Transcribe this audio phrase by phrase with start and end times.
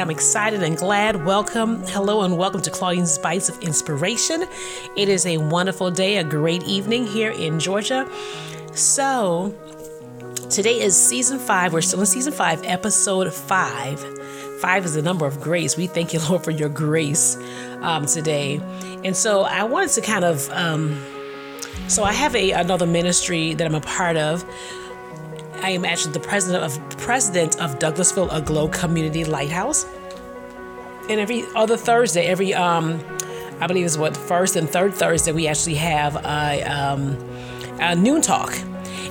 [0.00, 1.26] I'm excited and glad.
[1.26, 4.46] Welcome, hello, and welcome to Claudine's Bites of Inspiration.
[4.96, 8.10] It is a wonderful day, a great evening here in Georgia.
[8.72, 9.54] So,
[10.48, 11.74] today is season five.
[11.74, 14.00] We're still in season five, episode five.
[14.62, 15.76] Five is the number of grace.
[15.76, 17.36] We thank you, Lord, for your grace
[17.82, 18.58] um, today.
[19.04, 20.48] And so, I wanted to kind of.
[20.50, 20.98] Um,
[21.88, 24.44] so I have a another ministry that I'm a part of
[25.62, 29.84] I am actually the president of president of Douglasville Aglow Community Lighthouse.
[31.10, 32.98] And every other Thursday, every um,
[33.60, 37.16] I believe is what first and third Thursday, we actually have a, um,
[37.78, 38.58] a noon talk.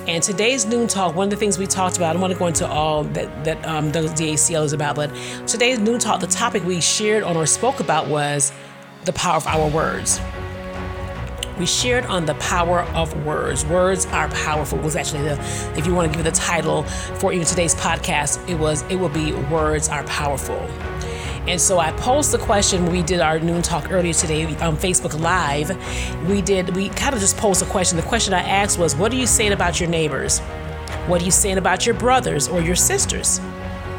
[0.07, 2.39] And today's noon talk, one of the things we talked about, I don't want to
[2.39, 5.13] go into all that that um, the DACL is about, but
[5.45, 8.51] today's noon talk, the topic we shared on or spoke about was
[9.05, 10.19] the power of our words
[11.59, 13.65] we shared on the power of words.
[13.65, 15.33] Words are powerful was actually the,
[15.77, 16.83] if you want to give it the title
[17.19, 20.57] for even today's podcast, it was, it will be Words Are Powerful.
[21.47, 25.19] And so I posed the question we did our noon talk earlier today on Facebook
[25.19, 25.69] Live.
[26.27, 27.97] We did, we kind of just posed a question.
[27.97, 30.39] The question I asked was, What are you saying about your neighbors?
[31.07, 33.39] What are you saying about your brothers or your sisters?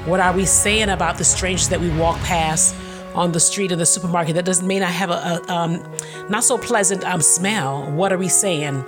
[0.07, 2.75] What are we saying about the strangers that we walk past
[3.15, 5.83] on the street in the supermarket that doesn't mean I have a, a um,
[6.29, 7.91] not so pleasant um, smell.
[7.93, 8.85] What are we saying?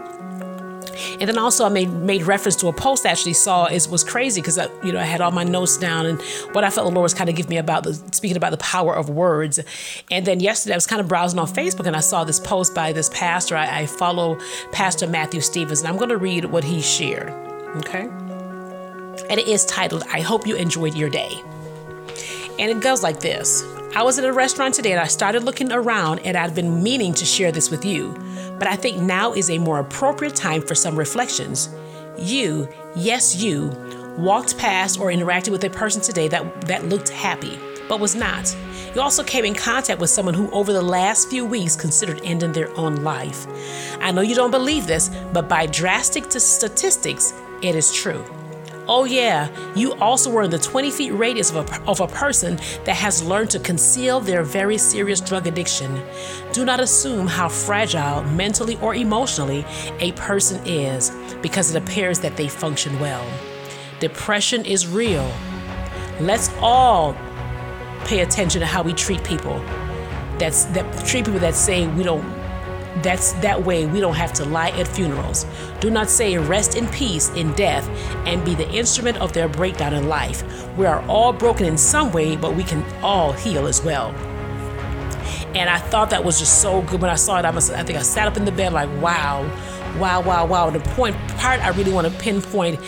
[1.20, 4.04] And then also I made made reference to a post I actually saw is was
[4.04, 6.20] crazy because I you know I had all my notes down and
[6.52, 8.58] what I felt the Lord was kind of giving me about the speaking about the
[8.58, 9.58] power of words.
[10.10, 12.74] And then yesterday I was kind of browsing on Facebook and I saw this post
[12.74, 13.56] by this pastor.
[13.56, 14.38] I, I follow
[14.70, 17.30] Pastor Matthew Stevens and I'm going to read what he shared.
[17.78, 18.08] Okay.
[19.30, 21.42] And it is titled, I hope you enjoyed your day.
[22.58, 23.62] And it goes like this
[23.94, 27.12] I was at a restaurant today and I started looking around and I'd been meaning
[27.14, 28.14] to share this with you,
[28.58, 31.68] but I think now is a more appropriate time for some reflections.
[32.18, 33.70] You, yes, you,
[34.16, 37.58] walked past or interacted with a person today that, that looked happy,
[37.88, 38.54] but was not.
[38.94, 42.52] You also came in contact with someone who, over the last few weeks, considered ending
[42.52, 43.46] their own life.
[44.00, 48.24] I know you don't believe this, but by drastic statistics, it is true.
[48.88, 52.56] Oh, yeah, you also were in the 20 feet radius of a, of a person
[52.84, 56.02] that has learned to conceal their very serious drug addiction.
[56.52, 59.64] Do not assume how fragile, mentally or emotionally,
[60.00, 63.24] a person is because it appears that they function well.
[64.00, 65.30] Depression is real.
[66.18, 67.16] Let's all
[68.04, 69.60] pay attention to how we treat people.
[70.38, 72.41] That's that treat people that say we don't
[73.02, 75.46] that's that way we don't have to lie at funerals.
[75.80, 77.88] Do not say rest in peace in death
[78.26, 80.42] and be the instrument of their breakdown in life.
[80.76, 84.10] We are all broken in some way, but we can all heal as well.
[85.54, 87.44] And I thought that was just so good when I saw it.
[87.44, 89.42] I must I think I sat up in the bed like, wow,
[89.98, 90.70] wow, wow, wow.
[90.70, 92.82] The point part I really want to pinpoint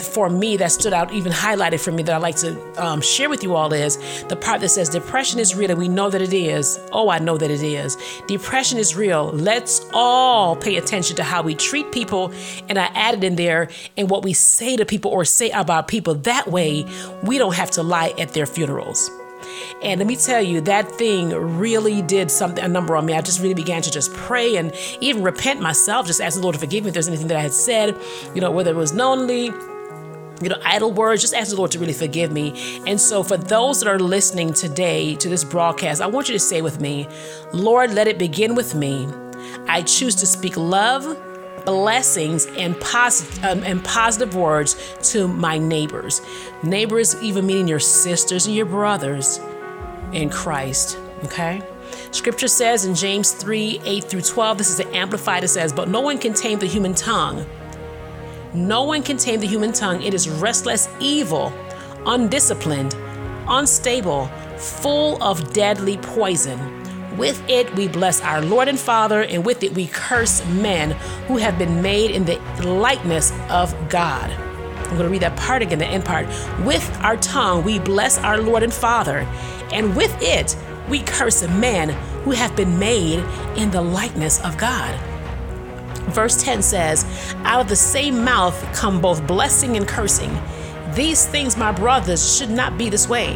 [0.00, 3.28] for me that stood out, even highlighted for me that I'd like to um, share
[3.28, 6.32] with you all is the part that says depression is real we know that it
[6.32, 6.78] is.
[6.92, 7.96] Oh, I know that it is.
[8.26, 9.30] Depression is real.
[9.32, 12.32] Let's all pay attention to how we treat people.
[12.68, 16.14] And I added in there and what we say to people or say about people.
[16.14, 16.86] That way,
[17.22, 19.10] we don't have to lie at their funerals.
[19.82, 23.14] And let me tell you, that thing really did something, a number on me.
[23.14, 26.54] I just really began to just pray and even repent myself, just ask the Lord
[26.54, 27.96] to forgive me if there's anything that I had said,
[28.34, 29.52] you know, whether it was knowingly,
[30.42, 32.80] you know, idle words, just ask the Lord to really forgive me.
[32.86, 36.40] And so, for those that are listening today to this broadcast, I want you to
[36.40, 37.08] say with me,
[37.52, 39.08] Lord, let it begin with me.
[39.68, 41.04] I choose to speak love,
[41.66, 42.74] blessings and
[43.42, 44.76] um, and positive words
[45.10, 46.22] to my neighbors.
[46.62, 49.38] Neighbors, even meaning your sisters and your brothers
[50.12, 50.98] in Christ.
[51.24, 51.62] Okay.
[52.12, 55.88] Scripture says in James 3 8 through 12, this is the Amplified, it says, But
[55.88, 57.44] no one can tame the human tongue.
[58.54, 60.02] No one can tame the human tongue.
[60.02, 61.52] It is restless, evil,
[62.06, 62.94] undisciplined,
[63.48, 64.26] unstable,
[64.56, 66.58] full of deadly poison.
[67.16, 70.90] With it we bless our Lord and Father, and with it we curse men
[71.28, 74.30] who have been made in the likeness of God.
[74.30, 76.26] I'm going to read that part again, the end part.
[76.64, 79.26] With our tongue we bless our Lord and Father,
[79.72, 80.56] and with it
[80.88, 81.88] we curse men
[82.24, 83.24] who have been made
[83.56, 84.98] in the likeness of God.
[86.10, 90.36] Verse 10 says, Out of the same mouth come both blessing and cursing.
[90.94, 93.34] These things, my brothers, should not be this way.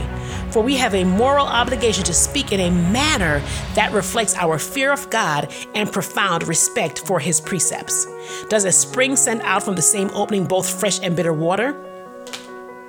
[0.51, 3.41] For we have a moral obligation to speak in a manner
[3.75, 8.07] that reflects our fear of God and profound respect for his precepts.
[8.49, 11.77] Does a spring send out from the same opening both fresh and bitter water?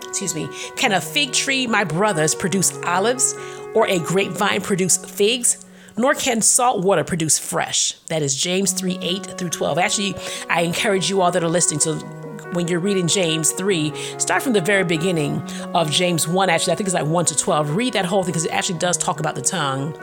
[0.07, 0.49] Excuse me.
[0.75, 3.35] Can a fig tree, my brothers, produce olives,
[3.73, 5.65] or a grapevine produce figs?
[5.97, 7.93] Nor can salt water produce fresh.
[8.07, 9.77] That is James 3 8 through 12.
[9.77, 10.15] Actually,
[10.49, 14.53] I encourage you all that are listening to when you're reading James 3, start from
[14.53, 15.41] the very beginning
[15.73, 16.49] of James 1.
[16.49, 17.75] Actually, I think it's like 1 to 12.
[17.75, 19.95] Read that whole thing because it actually does talk about the tongue.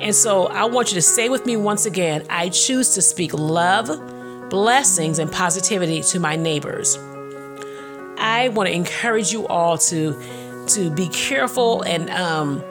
[0.00, 3.32] And so I want you to say with me once again I choose to speak
[3.34, 3.88] love,
[4.50, 6.96] blessings, and positivity to my neighbors.
[8.18, 10.20] I want to encourage you all to
[10.68, 12.62] to be careful and um,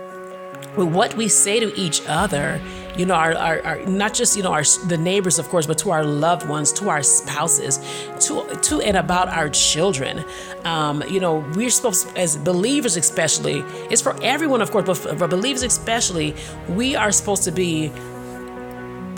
[0.77, 2.61] with what we say to each other
[2.97, 5.77] you know, our, our, our, not just, you know, our, the neighbors, of course, but
[5.79, 7.77] to our loved ones, to our spouses,
[8.19, 10.25] to, to and about our children.
[10.65, 15.27] Um, you know, we're supposed, as believers especially, it's for everyone, of course, but for,
[15.27, 16.35] believers especially,
[16.67, 17.91] we are supposed to be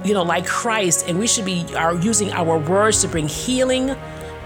[0.03, 3.95] you know, like Christ, and we should be are using our words to bring healing,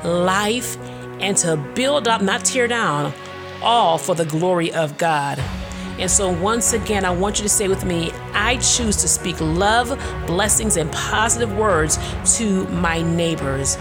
[0.03, 0.77] life,
[1.21, 3.13] and to build up, not tear down,
[3.61, 5.41] all for the glory of God.
[5.97, 9.39] And so, once again, I want you to say with me I choose to speak
[9.39, 9.89] love,
[10.27, 11.97] blessings, and positive words
[12.37, 13.77] to my neighbors.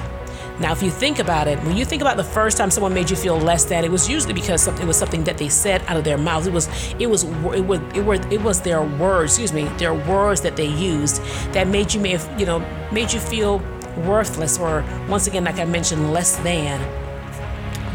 [0.61, 3.11] Now, if you think about it, when you think about the first time someone made
[3.11, 5.97] you feel less than, it was usually because it was something that they said out
[5.97, 6.47] of their mouths.
[6.47, 6.69] It was,
[7.01, 9.33] it was, it was, it was, it was their words.
[9.33, 11.21] Excuse me, their words that they used
[11.53, 12.01] that made you
[12.39, 12.61] you know,
[12.93, 13.59] made you feel
[14.07, 17.04] worthless, or once again, like I mentioned, less than.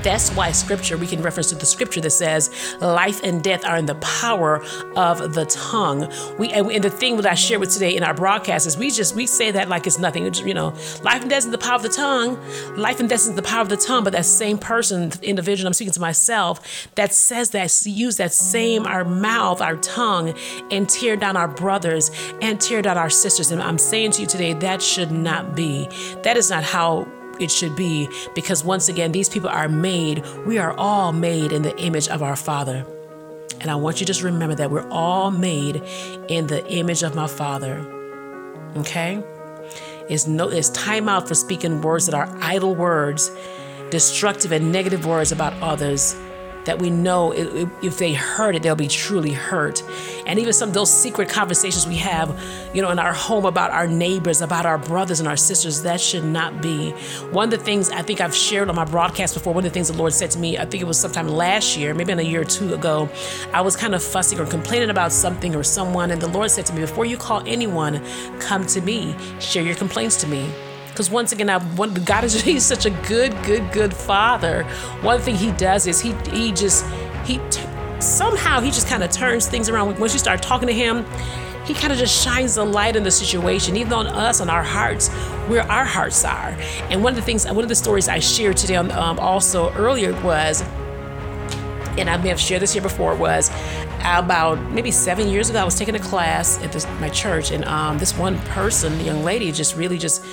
[0.03, 2.49] That's why scripture, we can reference to the scripture that says
[2.79, 4.63] life and death are in the power
[4.95, 6.11] of the tongue.
[6.37, 9.15] We and the thing that I share with today in our broadcast is we just
[9.15, 10.25] we say that like it's nothing.
[10.25, 10.69] It's, you know,
[11.03, 12.39] life and death is the power of the tongue.
[12.75, 14.03] Life and death is the power of the tongue.
[14.03, 18.85] But that same person, individual, I'm speaking to myself, that says that use that same
[18.85, 20.33] our mouth, our tongue,
[20.71, 22.11] and tear down our brothers
[22.41, 23.51] and tear down our sisters.
[23.51, 25.87] And I'm saying to you today, that should not be.
[26.23, 27.07] That is not how
[27.39, 31.61] it should be because once again, these people are made, we are all made in
[31.61, 32.85] the image of our Father.
[33.61, 35.83] And I want you to just remember that we're all made
[36.27, 37.79] in the image of my Father.
[38.77, 39.21] Okay?
[40.07, 43.31] It's no it's time out for speaking words that are idle words,
[43.91, 46.15] destructive and negative words about others
[46.69, 49.81] that we know if they heard it, they'll be truly hurt.
[50.27, 52.39] And even some of those secret conversations we have,
[52.75, 55.99] you know, in our home about our neighbors, about our brothers and our sisters, that
[55.99, 56.91] should not be.
[57.31, 59.73] One of the things I think I've shared on my broadcast before, one of the
[59.73, 62.19] things the Lord said to me, I think it was sometime last year, maybe in
[62.19, 63.09] a year or two ago,
[63.51, 66.67] I was kind of fussing or complaining about something or someone, and the Lord said
[66.67, 67.99] to me, Before you call anyone,
[68.39, 70.53] come to me, share your complaints to me.
[70.99, 74.65] Because once again, I want, God is he's such a good, good, good father.
[75.01, 76.85] One thing he does is he he just
[77.23, 77.63] he t-
[78.01, 79.97] somehow he just kind of turns things around.
[79.97, 81.05] Once you start talking to him,
[81.63, 84.61] he kind of just shines the light in the situation, even on us, on our
[84.61, 85.07] hearts,
[85.47, 86.53] where our hearts are.
[86.89, 89.71] And one of the things, one of the stories I shared today on, um, also
[89.75, 90.63] earlier was,
[91.97, 93.49] and I may have shared this here before, was
[94.03, 97.63] about maybe seven years ago, I was taking a class at this, my church, and
[97.63, 100.25] um, this one person, young lady, just really just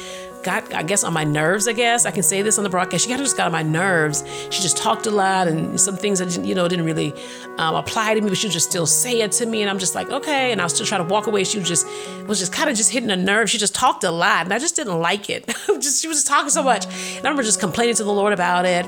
[0.46, 2.06] got, I guess, on my nerves, I guess.
[2.06, 3.04] I can say this on the broadcast.
[3.04, 4.25] She kind of just got on my nerves.
[4.50, 7.12] She just talked a lot and some things that, you know, didn't really
[7.58, 9.60] um, apply to me, but she would just still say it to me.
[9.60, 10.52] And I'm just like, okay.
[10.52, 11.43] And I was still trying to walk away.
[11.43, 11.87] She was just,
[12.26, 13.50] was just kind of just hitting a nerve.
[13.50, 15.46] She just talked a lot and I just didn't like it.
[15.66, 16.87] just, she was just talking so much.
[16.87, 18.87] And I remember just complaining to the Lord about it.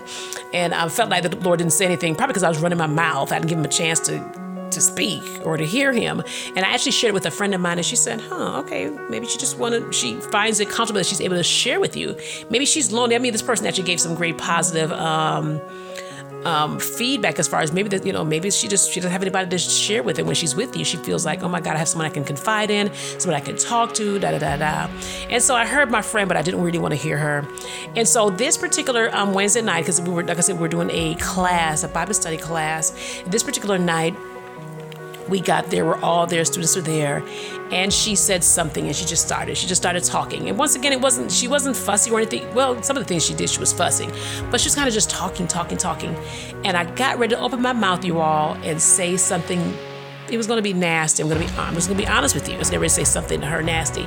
[0.54, 2.86] And I felt like the Lord didn't say anything, probably because I was running my
[2.86, 3.32] mouth.
[3.32, 4.47] I didn't give him a chance to
[4.78, 6.22] to speak or to hear him.
[6.54, 8.90] And I actually shared it with a friend of mine, and she said, "Huh, okay,
[9.10, 9.94] maybe she just wanted.
[9.94, 12.16] She finds it comfortable that she's able to share with you.
[12.50, 13.14] Maybe she's lonely.
[13.16, 15.60] I mean, this person actually gave some great positive." Um,
[16.44, 19.22] um, feedback as far as maybe that you know maybe she just she doesn't have
[19.22, 21.74] anybody to share with and when she's with you she feels like oh my god
[21.74, 24.56] I have someone I can confide in someone I can talk to da da da
[24.56, 24.90] da
[25.28, 27.46] and so I heard my friend but I didn't really want to hear her
[27.96, 30.70] and so this particular um, Wednesday night because we were like I said we are
[30.70, 32.92] doing a class a Bible study class
[33.26, 34.14] this particular night
[35.28, 37.22] we got there, we're all there, students were there,
[37.70, 39.56] and she said something and she just started.
[39.56, 40.48] She just started talking.
[40.48, 42.52] And once again, it wasn't, she wasn't fussy or anything.
[42.54, 44.06] Well, some of the things she did, she was fussy,
[44.50, 46.14] but she was kind of just talking, talking, talking.
[46.64, 49.60] And I got ready to open my mouth, you all, and say something.
[50.30, 51.22] It was going to be nasty.
[51.22, 52.54] I'm going to be, I was going to be honest with you.
[52.54, 54.06] I was going to say something to her nasty.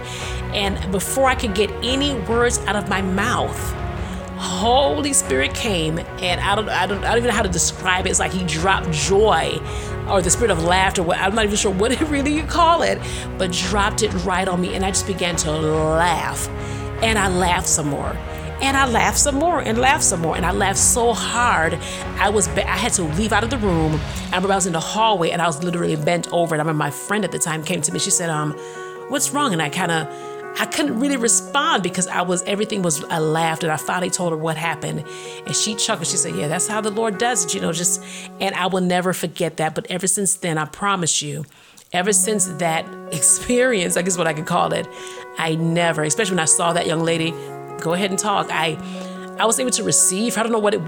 [0.54, 3.58] And before I could get any words out of my mouth,
[4.42, 8.08] Holy Spirit came, and I don't, I don't, I don't even know how to describe
[8.08, 8.10] it.
[8.10, 9.60] It's like He dropped joy,
[10.12, 11.10] or the spirit of laughter.
[11.12, 13.00] I'm not even sure what it really you call it,
[13.38, 16.48] but dropped it right on me, and I just began to laugh,
[17.02, 18.16] and I laughed some more.
[18.62, 20.36] And I laughed some more and laughed some more.
[20.36, 21.74] And I laughed so hard,
[22.20, 24.00] I was I had to leave out of the room.
[24.32, 26.54] I remember I was in the hallway and I was literally bent over.
[26.54, 27.98] And I remember my friend at the time came to me.
[27.98, 28.54] She said, um,
[29.10, 29.52] what's wrong?
[29.52, 30.08] And I kind of
[30.60, 34.32] I couldn't really respond because I was everything was I laughed and I finally told
[34.32, 35.04] her what happened
[35.46, 36.08] and she chuckled.
[36.08, 38.04] She said, Yeah, that's how the Lord does it, you know, just
[38.40, 39.76] and I will never forget that.
[39.76, 41.46] But ever since then, I promise you,
[41.94, 44.88] ever since that experience, I guess what I could call it,
[45.38, 47.34] I never, especially when I saw that young lady
[47.80, 48.78] go ahead and talk, I
[49.40, 50.38] I was able to receive.
[50.38, 50.82] I don't know what it,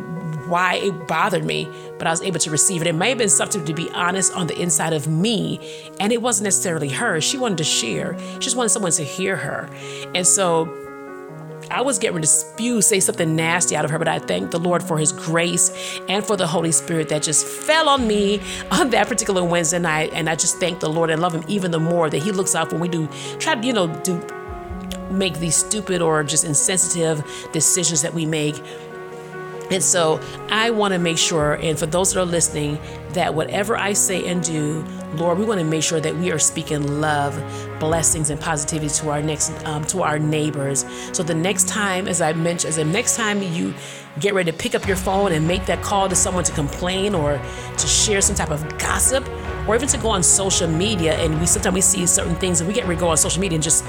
[0.48, 2.88] why it bothered me, but I was able to receive it.
[2.88, 5.60] It may have been something to be honest on the inside of me,
[6.00, 7.22] and it wasn't necessarily her.
[7.22, 8.18] She wanted to share.
[8.36, 9.70] She just wanted someone to hear her,
[10.14, 10.84] and so
[11.72, 14.52] I was getting ready to spew, say something nasty out of her, but I thank
[14.52, 18.42] the Lord for His grace and for the Holy Spirit that just fell on me
[18.72, 20.12] on that particular Wednesday night.
[20.14, 22.56] And I just thank the Lord and love Him even the more that He looks
[22.56, 23.08] out when we do
[23.40, 24.22] try to, you know, do
[25.10, 28.62] make these stupid or just insensitive decisions that we make.
[29.72, 32.78] And so I want to make sure, and for those that are listening,
[33.14, 36.40] that whatever I say and do, Lord, we want to make sure that we are
[36.40, 37.36] speaking love,
[37.80, 40.86] blessings, and positivity to our next, um, to our neighbors.
[41.12, 43.74] So the next time, as I mentioned, as the next time you
[44.20, 47.16] get ready to pick up your phone and make that call to someone to complain
[47.16, 47.40] or
[47.78, 49.28] to share some type of gossip,
[49.68, 52.68] or even to go on social media, and we sometimes we see certain things, and
[52.68, 53.86] we get ready to go on social media and just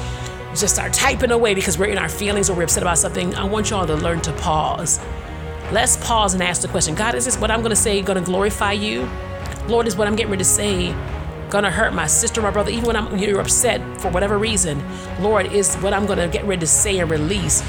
[0.55, 3.35] just start typing away because we're in our feelings or we're upset about something.
[3.35, 5.01] I want y'all to learn to pause
[5.73, 8.19] Let's pause and ask the question God, is this what I'm going to say going
[8.19, 9.09] to glorify you?
[9.67, 10.95] Lord, is what I'm getting ready to say
[11.49, 14.83] going to hurt my sister, my brother, even when I'm, you're upset for whatever reason?
[15.21, 17.63] Lord, is what I'm going to get ready to say and release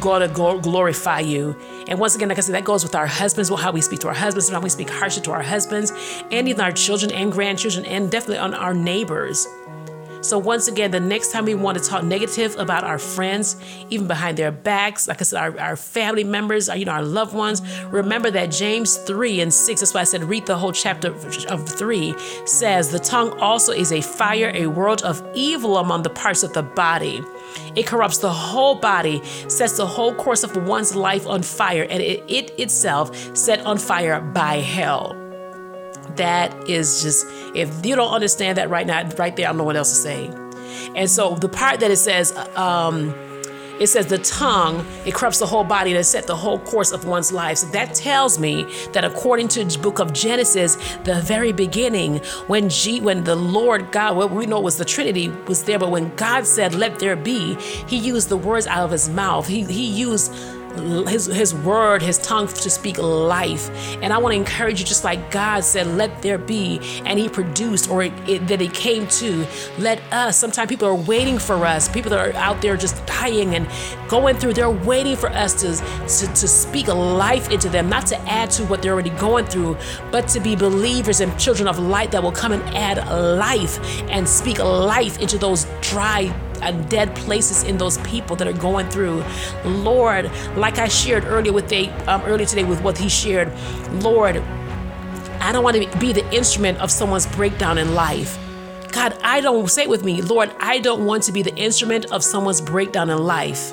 [0.00, 0.28] going to
[0.62, 1.56] glorify you?
[1.88, 4.08] And once again, like I said, that goes with our husbands, how we speak to
[4.08, 5.92] our husbands, and how we speak harshly to our husbands,
[6.30, 9.46] and even our children and grandchildren, and definitely on our neighbors.
[10.22, 13.56] So, once again, the next time we want to talk negative about our friends,
[13.90, 17.02] even behind their backs, like I said, our, our family members, our, you know, our
[17.02, 20.70] loved ones, remember that James 3 and 6, that's why I said read the whole
[20.70, 21.08] chapter
[21.48, 22.14] of 3,
[22.46, 26.52] says, The tongue also is a fire, a world of evil among the parts of
[26.52, 27.20] the body.
[27.74, 32.00] It corrupts the whole body, sets the whole course of one's life on fire, and
[32.00, 35.21] it, it itself set on fire by hell
[36.16, 39.64] that is just if you don't understand that right now right there i don't know
[39.64, 40.30] what else to say.
[40.94, 43.14] And so the part that it says um
[43.80, 46.92] it says the tongue it corrupts the whole body and it set the whole course
[46.92, 47.58] of one's life.
[47.58, 52.68] So that tells me that according to the book of genesis the very beginning when
[52.68, 56.14] G, when the lord god what we know was the trinity was there but when
[56.16, 57.56] god said let there be
[57.86, 59.46] he used the words out of his mouth.
[59.46, 60.32] He, he used
[60.74, 63.70] his his word, his tongue to speak life.
[64.02, 67.28] And I want to encourage you, just like God said, let there be, and He
[67.28, 69.46] produced, or it, it, that He came to.
[69.78, 70.36] Let us.
[70.36, 71.88] Sometimes people are waiting for us.
[71.88, 73.66] People that are out there just dying and
[74.08, 74.54] going through.
[74.54, 78.64] They're waiting for us to to, to speak life into them, not to add to
[78.64, 79.76] what they're already going through,
[80.10, 82.98] but to be believers and children of light that will come and add
[83.38, 83.78] life
[84.10, 88.88] and speak life into those dry and dead places in those people that are going
[88.88, 89.24] through.
[89.64, 93.52] Lord, like I shared earlier with they um, earlier today with what he shared,
[94.02, 94.36] Lord,
[95.40, 98.38] I don't want to be the instrument of someone's breakdown in life.
[98.92, 102.12] God, I don't say it with me, Lord, I don't want to be the instrument
[102.12, 103.72] of someone's breakdown in life.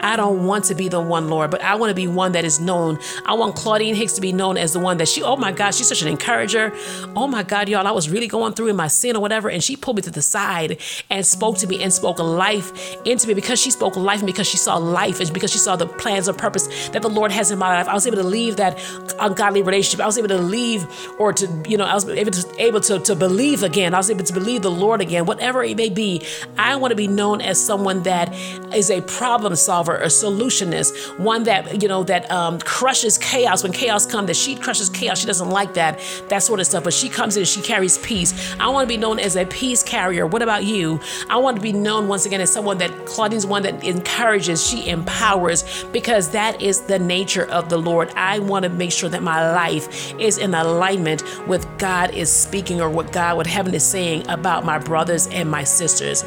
[0.00, 2.44] I don't want to be the one, Lord, but I want to be one that
[2.44, 2.98] is known.
[3.26, 5.74] I want Claudine Hicks to be known as the one that she, oh my God,
[5.74, 6.72] she's such an encourager.
[7.14, 9.62] Oh my God, y'all, I was really going through in my sin or whatever, and
[9.62, 10.78] she pulled me to the side
[11.10, 14.46] and spoke to me and spoke life into me because she spoke life and because
[14.46, 17.50] she saw life and because she saw the plans and purpose that the Lord has
[17.50, 17.88] in my life.
[17.88, 18.78] I was able to leave that
[19.18, 20.00] ungodly relationship.
[20.00, 20.86] I was able to leave
[21.18, 23.94] or to, you know, I was able to, able to, to believe again.
[23.94, 26.22] I was able to believe the Lord again, whatever it may be.
[26.58, 28.32] I want to be known as someone that
[28.74, 33.62] is a problem solver solver, a solutionist, one that you know that um, crushes chaos.
[33.62, 35.20] When chaos comes, that she crushes chaos.
[35.20, 36.84] She doesn't like that that sort of stuff.
[36.84, 38.54] But she comes in, she carries peace.
[38.58, 40.26] I want to be known as a peace carrier.
[40.26, 41.00] What about you?
[41.28, 44.88] I want to be known once again as someone that Claudine's one that encourages, she
[44.88, 48.10] empowers, because that is the nature of the Lord.
[48.16, 52.80] I want to make sure that my life is in alignment with God is speaking
[52.80, 56.24] or what God, what heaven is saying about my brothers and my sisters.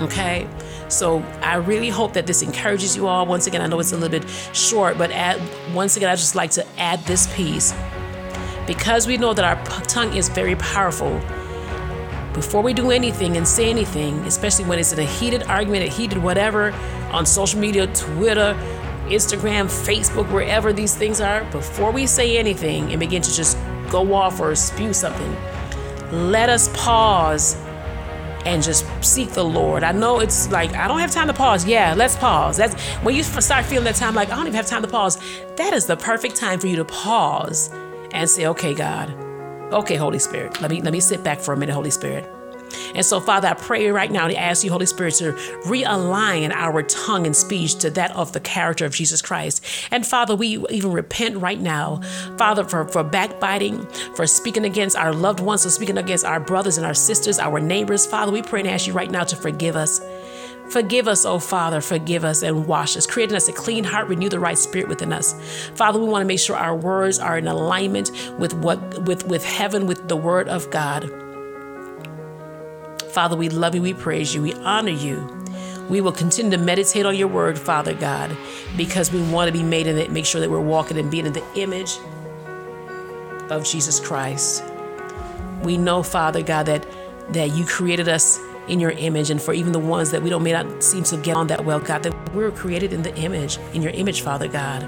[0.00, 0.46] Okay.
[0.88, 3.26] So I really hope that this encourages you all.
[3.26, 5.40] Once again, I know it's a little bit short, but add,
[5.74, 7.74] once again, I just like to add this piece.
[8.66, 11.20] Because we know that our tongue is very powerful,
[12.36, 15.88] before we do anything and say anything, especially when it's in a heated argument, a
[15.88, 16.70] heated whatever,
[17.10, 18.54] on social media, Twitter,
[19.06, 23.56] Instagram, Facebook, wherever these things are, before we say anything and begin to just
[23.90, 25.34] go off or spew something,
[26.10, 27.56] let us pause
[28.46, 29.82] and just seek the Lord.
[29.82, 31.66] I know it's like I don't have time to pause.
[31.66, 32.56] Yeah, let's pause.
[32.56, 35.18] That's when you start feeling that time like I don't even have time to pause.
[35.56, 37.70] That is the perfect time for you to pause
[38.12, 39.10] and say, "Okay, God.
[39.72, 40.60] Okay, Holy Spirit.
[40.62, 42.35] Let me let me sit back for a minute, Holy Spirit.
[42.96, 45.32] And so, Father, I pray right now to ask you, Holy Spirit, to
[45.66, 49.64] realign our tongue and speech to that of the character of Jesus Christ.
[49.90, 52.00] And Father, we even repent right now,
[52.38, 56.78] Father, for, for backbiting, for speaking against our loved ones, for speaking against our brothers
[56.78, 58.06] and our sisters, our neighbors.
[58.06, 60.00] Father, we pray and ask you right now to forgive us.
[60.70, 64.28] Forgive us, oh Father, forgive us and wash us, creating us a clean heart, renew
[64.28, 65.34] the right spirit within us.
[65.76, 69.44] Father, we want to make sure our words are in alignment with what with, with
[69.44, 71.25] heaven, with the word of God.
[73.16, 75.26] Father, we love you, we praise you, we honor you.
[75.88, 78.36] We will continue to meditate on your word, Father God,
[78.76, 81.24] because we want to be made in it, make sure that we're walking and being
[81.24, 81.96] in the image
[83.48, 84.62] of Jesus Christ.
[85.62, 86.86] We know, Father God, that
[87.30, 90.42] that you created us in your image and for even the ones that we don't
[90.42, 93.56] may not seem to get on that well, God, that we're created in the image,
[93.72, 94.82] in your image, Father God.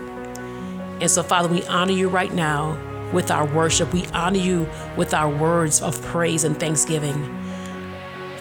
[1.00, 2.76] And so, Father, we honor you right now
[3.10, 3.90] with our worship.
[3.94, 4.68] We honor you
[4.98, 7.47] with our words of praise and thanksgiving.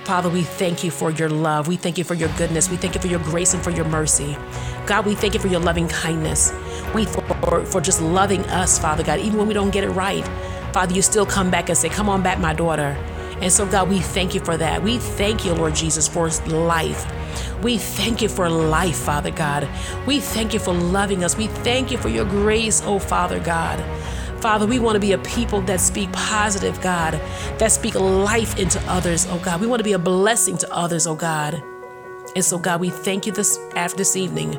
[0.08, 1.68] Father, we thank you for your love.
[1.68, 2.70] We thank you for your goodness.
[2.70, 4.38] We thank you for your grace and for your mercy.
[4.86, 6.54] God, we thank you for your loving kindness.
[6.96, 10.26] We for, for just loving us, Father God, even when we don't get it right.
[10.72, 12.96] Father, you still come back and say, Come on back, my daughter.
[13.42, 14.82] And so, God, we thank you for that.
[14.82, 17.06] We thank you, Lord Jesus, for life.
[17.62, 19.68] We thank you for life, Father God.
[20.08, 21.36] We thank you for loving us.
[21.36, 23.78] We thank you for your grace, oh Father God.
[24.48, 27.16] Father, we want to be a people that speak positive, God,
[27.60, 29.60] that speak life into others, oh God.
[29.60, 31.62] We want to be a blessing to others, oh God.
[32.34, 34.58] And so, God, we thank you this after this evening.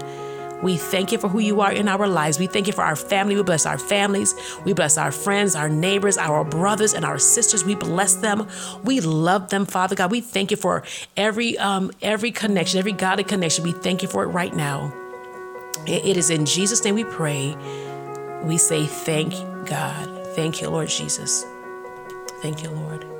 [0.62, 2.38] We thank you for who you are in our lives.
[2.38, 3.34] We thank you for our family.
[3.34, 4.34] We bless our families.
[4.62, 7.64] We bless our friends, our neighbors, our brothers, and our sisters.
[7.64, 8.46] We bless them.
[8.84, 10.10] We love them, Father God.
[10.10, 10.82] We thank you for
[11.16, 13.64] every um, every connection, every godly connection.
[13.64, 14.92] We thank you for it right now.
[15.86, 17.56] It is in Jesus' name we pray.
[18.44, 19.32] We say thank
[19.68, 20.26] God.
[20.34, 21.44] Thank you, Lord Jesus.
[22.40, 23.17] Thank you, Lord.